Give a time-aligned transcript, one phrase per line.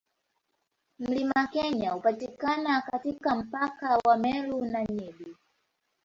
[0.99, 5.35] Mlima Kenya hupatikana katika mpaka wa Meru na Nyeri.